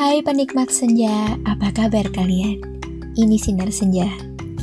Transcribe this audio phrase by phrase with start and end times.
[0.00, 2.56] Hai penikmat senja, apa kabar kalian?
[3.20, 4.08] Ini sinar senja.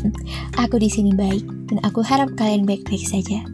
[0.66, 3.46] Aku di sini baik dan aku harap kalian baik-baik saja.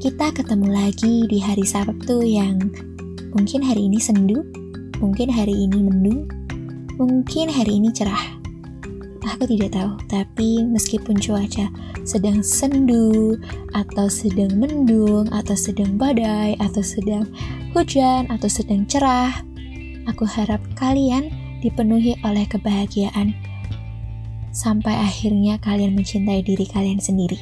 [0.00, 2.72] Kita ketemu lagi di hari Sabtu yang
[3.36, 4.48] mungkin hari ini sendu,
[4.96, 6.24] mungkin hari ini mendung,
[6.96, 8.40] mungkin hari ini cerah.
[9.36, 11.68] Aku tidak tahu, tapi meskipun cuaca
[12.08, 13.36] sedang sendu,
[13.76, 17.28] atau sedang mendung, atau sedang badai, atau sedang
[17.76, 19.36] hujan, atau sedang cerah,
[20.10, 21.30] Aku harap kalian
[21.62, 23.30] dipenuhi oleh kebahagiaan
[24.50, 27.38] sampai akhirnya kalian mencintai diri kalian sendiri.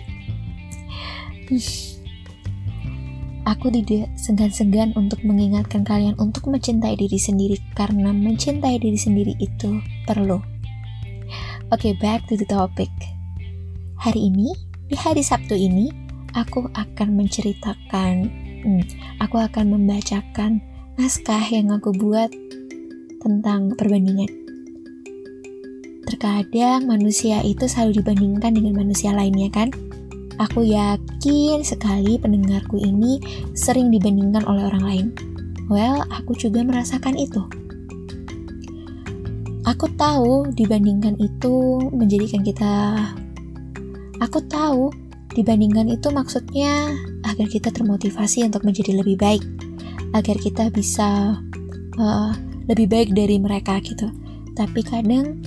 [3.49, 9.81] Aku tidak segan-segan untuk mengingatkan kalian untuk mencintai diri sendiri karena mencintai diri sendiri itu
[10.05, 10.37] perlu.
[11.73, 12.93] Oke, okay, back to the topic.
[13.97, 14.53] Hari ini,
[14.93, 15.89] di hari Sabtu ini,
[16.37, 18.29] aku akan menceritakan,
[18.65, 18.83] hmm,
[19.25, 20.61] aku akan membacakan
[21.01, 22.29] naskah yang aku buat
[23.29, 24.33] tentang perbandingan.
[26.09, 29.69] Terkadang manusia itu selalu dibandingkan dengan manusia lainnya kan?
[30.41, 33.21] Aku yakin sekali pendengarku ini
[33.53, 35.07] sering dibandingkan oleh orang lain.
[35.69, 37.45] Well, aku juga merasakan itu.
[39.69, 42.97] Aku tahu dibandingkan itu menjadikan kita
[44.19, 44.91] Aku tahu
[45.39, 46.91] dibandingkan itu maksudnya
[47.23, 49.45] agar kita termotivasi untuk menjadi lebih baik,
[50.11, 51.39] agar kita bisa
[52.03, 52.33] uh,
[52.69, 54.13] lebih baik dari mereka gitu
[54.55, 55.41] tapi kadang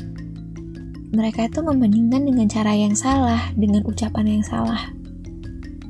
[1.11, 4.89] mereka itu membandingkan dengan cara yang salah dengan ucapan yang salah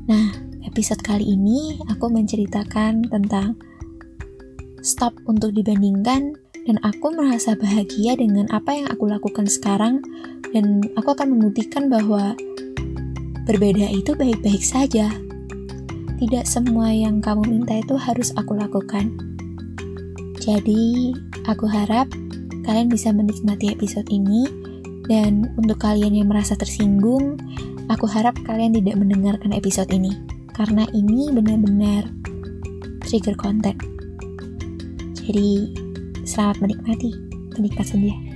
[0.05, 0.35] nah
[0.67, 3.57] episode kali ini aku menceritakan tentang
[4.81, 10.01] stop untuk dibandingkan dan aku merasa bahagia dengan apa yang aku lakukan sekarang
[10.53, 12.37] dan aku akan membuktikan bahwa
[13.49, 15.09] berbeda itu baik-baik saja.
[16.21, 19.30] Tidak semua yang kamu minta itu harus aku lakukan.
[20.41, 21.13] Jadi,
[21.45, 22.09] aku harap
[22.65, 24.49] kalian bisa menikmati episode ini
[25.05, 27.37] dan untuk kalian yang merasa tersinggung,
[27.93, 30.17] aku harap kalian tidak mendengarkan episode ini
[30.57, 32.09] karena ini benar-benar
[33.05, 33.77] trigger konten.
[35.13, 35.77] Jadi,
[36.25, 37.13] selamat menikmati
[37.53, 38.30] penikmat senja.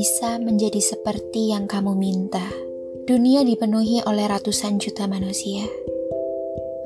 [0.00, 2.48] Bisa menjadi seperti yang kamu minta.
[3.04, 5.68] Dunia dipenuhi oleh ratusan juta manusia.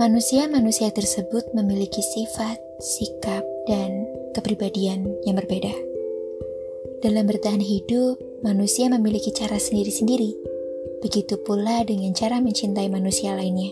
[0.03, 5.71] Manusia-manusia tersebut memiliki sifat, sikap, dan kepribadian yang berbeda.
[7.07, 10.35] Dalam bertahan hidup, manusia memiliki cara sendiri-sendiri.
[10.99, 13.71] Begitu pula dengan cara mencintai manusia lainnya.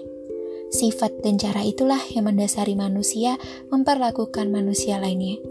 [0.70, 3.42] Sifat dan cara itulah yang mendasari manusia
[3.74, 5.42] memperlakukan manusia lainnya.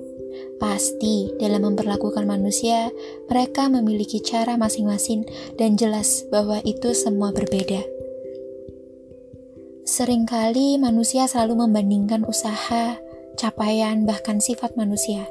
[0.62, 2.94] Pasti dalam memperlakukan manusia,
[3.26, 5.26] mereka memiliki cara masing-masing
[5.58, 7.82] dan jelas bahwa itu semua berbeda.
[9.82, 13.02] Seringkali manusia selalu membandingkan usaha,
[13.36, 15.26] capaian, bahkan sifat manusia.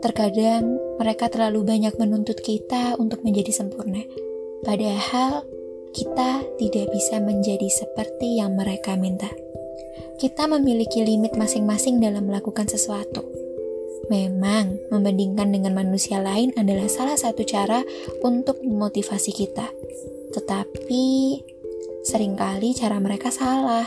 [0.00, 4.00] Terkadang mereka terlalu banyak menuntut kita untuk menjadi sempurna,
[4.64, 5.44] padahal
[5.92, 9.28] kita tidak bisa menjadi seperti yang mereka minta.
[10.18, 13.47] Kita memiliki limit masing-masing dalam melakukan sesuatu
[14.08, 17.84] Memang, membandingkan dengan manusia lain adalah salah satu cara
[18.24, 19.68] untuk memotivasi kita.
[20.32, 21.04] Tetapi,
[22.08, 23.84] sering kali cara mereka salah.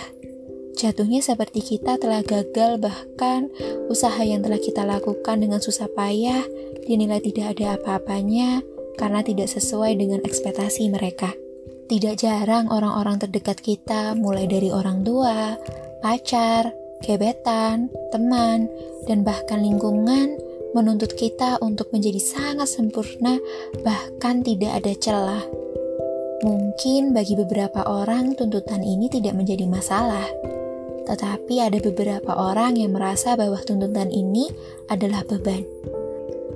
[0.78, 3.52] Jatuhnya seperti kita telah gagal bahkan
[3.90, 6.42] usaha yang telah kita lakukan dengan susah payah
[6.86, 8.64] dinilai tidak ada apa-apanya
[8.98, 11.34] karena tidak sesuai dengan ekspektasi mereka.
[11.92, 15.60] Tidak jarang orang-orang terdekat kita mulai dari orang tua,
[16.00, 16.72] pacar,
[17.04, 18.70] gebetan, teman,
[19.10, 20.38] dan bahkan lingkungan
[20.72, 23.38] menuntut kita untuk menjadi sangat sempurna,
[23.84, 25.44] bahkan tidak ada celah.
[26.42, 30.26] Mungkin bagi beberapa orang tuntutan ini tidak menjadi masalah,
[31.06, 34.50] tetapi ada beberapa orang yang merasa bahwa tuntutan ini
[34.90, 35.62] adalah beban.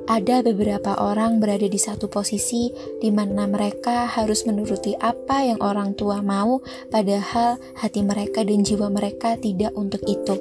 [0.05, 2.69] Ada beberapa orang berada di satu posisi
[3.01, 6.61] di mana mereka harus menuruti apa yang orang tua mau,
[6.93, 10.37] padahal hati mereka dan jiwa mereka tidak untuk itu.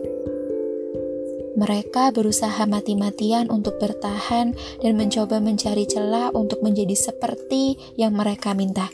[1.57, 4.53] Mereka berusaha mati-matian untuk bertahan
[4.85, 8.93] dan mencoba mencari celah untuk menjadi seperti yang mereka minta.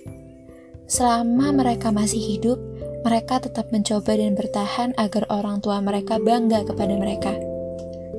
[0.86, 2.62] Selama mereka masih hidup,
[3.02, 7.34] mereka tetap mencoba dan bertahan agar orang tua mereka bangga kepada mereka.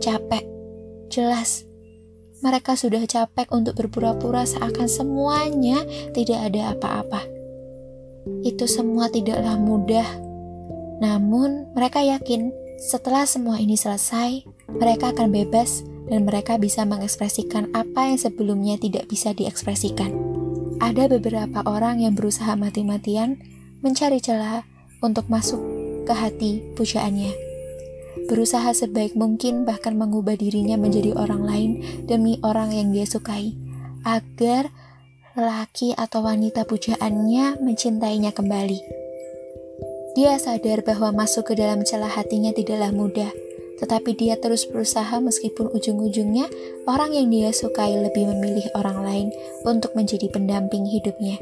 [0.03, 0.43] Capek,
[1.07, 1.70] jelas
[2.41, 5.85] mereka sudah capek untuk berpura-pura seakan semuanya
[6.17, 7.21] tidak ada apa-apa.
[8.41, 10.05] Itu semua tidaklah mudah.
[11.01, 18.09] Namun, mereka yakin setelah semua ini selesai, mereka akan bebas dan mereka bisa mengekspresikan apa
[18.09, 20.09] yang sebelumnya tidak bisa diekspresikan.
[20.81, 23.37] Ada beberapa orang yang berusaha mati-matian
[23.85, 24.65] mencari celah
[25.05, 25.61] untuk masuk
[26.09, 27.50] ke hati pujaannya.
[28.27, 31.71] Berusaha sebaik mungkin bahkan mengubah dirinya menjadi orang lain
[32.05, 33.55] demi orang yang dia sukai,
[34.03, 34.69] agar
[35.37, 38.79] lelaki atau wanita pujaannya mencintainya kembali.
[40.11, 43.31] Dia sadar bahwa masuk ke dalam celah hatinya tidaklah mudah,
[43.79, 46.51] tetapi dia terus berusaha meskipun ujung-ujungnya
[46.83, 49.27] orang yang dia sukai lebih memilih orang lain
[49.63, 51.39] untuk menjadi pendamping hidupnya.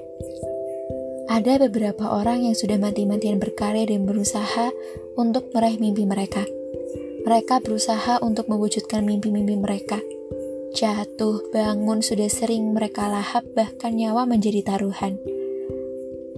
[1.30, 4.74] Ada beberapa orang yang sudah mati-matian berkarya dan berusaha
[5.18, 6.42] untuk meraih mimpi mereka.
[7.24, 10.00] Mereka berusaha untuk mewujudkan mimpi-mimpi mereka.
[10.76, 15.18] Jatuh, bangun, sudah sering mereka lahap, bahkan nyawa menjadi taruhan.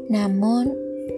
[0.07, 0.71] Namun,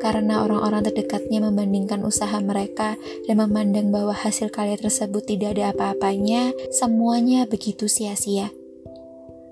[0.04, 3.00] karena orang-orang terdekatnya membandingkan usaha mereka
[3.30, 8.51] dan memandang bahwa hasil karya tersebut tidak ada apa-apanya, semuanya begitu sia-sia.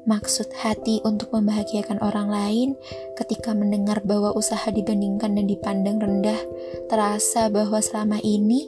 [0.01, 2.69] Maksud hati untuk membahagiakan orang lain
[3.13, 6.41] ketika mendengar bahwa usaha dibandingkan dan dipandang rendah,
[6.89, 8.65] terasa bahwa selama ini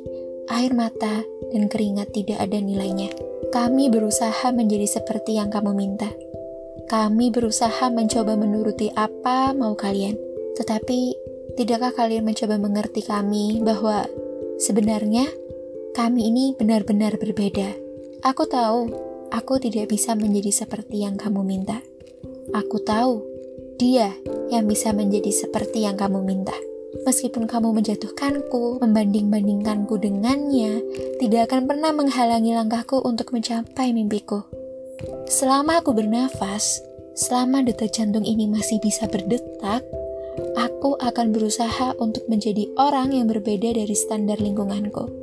[0.52, 3.14] air mata dan keringat tidak ada nilainya.
[3.54, 6.10] Kami berusaha menjadi seperti yang kamu minta.
[6.90, 10.18] Kami berusaha mencoba menuruti apa mau kalian,
[10.60, 11.24] tetapi
[11.54, 14.10] Tidakkah kalian mencoba mengerti kami bahwa
[14.58, 15.30] sebenarnya
[15.94, 17.78] kami ini benar-benar berbeda?
[18.26, 18.90] Aku tahu
[19.30, 21.78] aku tidak bisa menjadi seperti yang kamu minta.
[22.58, 23.22] Aku tahu
[23.78, 24.18] dia
[24.50, 26.58] yang bisa menjadi seperti yang kamu minta.
[27.02, 30.86] Meskipun kamu menjatuhkanku, membanding-bandingkanku dengannya,
[31.18, 34.46] tidak akan pernah menghalangi langkahku untuk mencapai mimpiku.
[35.26, 36.86] Selama aku bernafas,
[37.18, 39.82] selama detak jantung ini masih bisa berdetak,
[40.54, 45.23] aku akan berusaha untuk menjadi orang yang berbeda dari standar lingkunganku.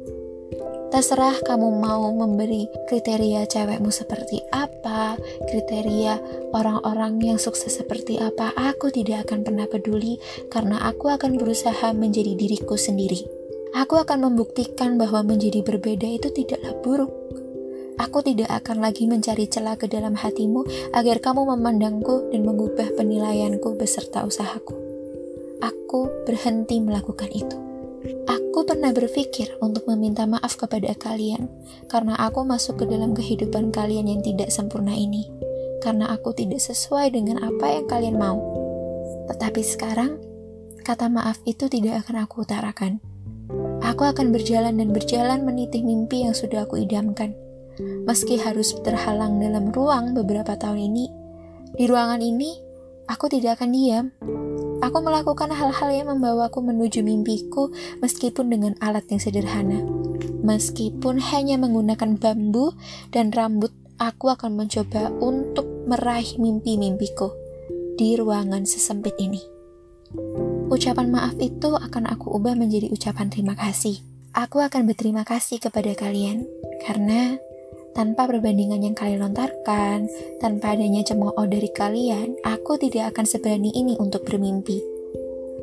[0.90, 5.14] Terserah kamu mau memberi kriteria cewekmu seperti apa,
[5.46, 6.18] kriteria
[6.50, 10.18] orang-orang yang sukses seperti apa, aku tidak akan pernah peduli
[10.50, 13.22] karena aku akan berusaha menjadi diriku sendiri.
[13.70, 17.12] Aku akan membuktikan bahwa menjadi berbeda itu tidaklah buruk.
[18.02, 23.78] Aku tidak akan lagi mencari celah ke dalam hatimu agar kamu memandangku dan mengubah penilaianku
[23.78, 24.90] beserta usahaku
[25.90, 27.58] aku berhenti melakukan itu.
[28.30, 28.39] Aku
[28.70, 31.50] pernah berpikir untuk meminta maaf kepada kalian
[31.86, 35.26] karena aku masuk ke dalam kehidupan kalian yang tidak sempurna ini,
[35.82, 38.38] karena aku tidak sesuai dengan apa yang kalian mau.
[39.30, 40.18] Tetapi sekarang,
[40.82, 42.98] kata maaf itu tidak akan aku utarakan.
[43.82, 47.34] Aku akan berjalan dan berjalan menitih mimpi yang sudah aku idamkan.
[48.06, 51.06] Meski harus terhalang dalam ruang beberapa tahun ini,
[51.74, 52.58] di ruangan ini
[53.06, 54.06] aku tidak akan diam.
[54.80, 57.68] Aku melakukan hal-hal yang membawaku menuju mimpiku
[58.00, 59.84] meskipun dengan alat yang sederhana.
[60.40, 62.72] Meskipun hanya menggunakan bambu
[63.12, 67.28] dan rambut, aku akan mencoba untuk meraih mimpi-mimpiku
[68.00, 69.44] di ruangan sesempit ini.
[70.72, 74.00] Ucapan maaf itu akan aku ubah menjadi ucapan terima kasih.
[74.32, 76.48] Aku akan berterima kasih kepada kalian
[76.88, 77.36] karena
[77.92, 80.06] tanpa perbandingan yang kalian lontarkan,
[80.38, 85.00] tanpa adanya cemooh dari kalian, aku tidak akan seberani ini untuk bermimpi.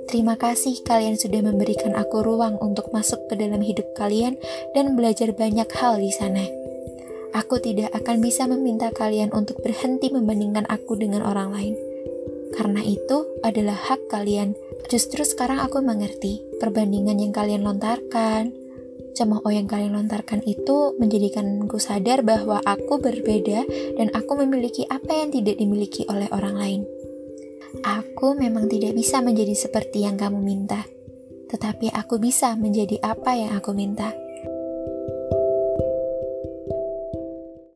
[0.07, 4.39] Terima kasih kalian sudah memberikan aku ruang untuk masuk ke dalam hidup kalian
[4.71, 6.47] dan belajar banyak hal di sana.
[7.35, 11.75] Aku tidak akan bisa meminta kalian untuk berhenti membandingkan aku dengan orang lain.
[12.55, 14.55] Karena itu adalah hak kalian.
[14.87, 18.55] Justru sekarang aku mengerti perbandingan yang kalian lontarkan,
[19.17, 23.65] cemooh yang kalian lontarkan itu menjadikanku sadar bahwa aku berbeda
[23.97, 26.81] dan aku memiliki apa yang tidak dimiliki oleh orang lain.
[27.81, 30.85] Aku memang tidak bisa menjadi seperti yang kamu minta,
[31.49, 34.13] tetapi aku bisa menjadi apa yang aku minta.